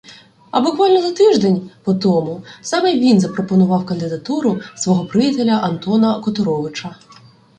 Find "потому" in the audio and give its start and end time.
1.83-2.43